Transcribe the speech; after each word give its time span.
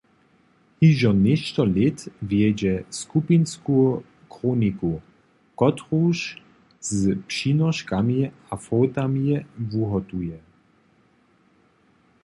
Hižo 0.81 1.11
něšto 1.25 1.61
lět 1.75 1.97
wjedźe 2.29 2.73
skupinsku 2.99 3.75
chroniku, 4.33 4.93
kotruž 5.59 6.17
z 6.91 6.91
přinoškami 7.31 8.19
a 8.51 8.55
fotami 8.65 9.33
wuhotuje. 9.71 10.37